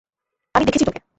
আমি 0.55 0.63
দেখেছি 0.65 0.85
তোকে! 0.85 1.01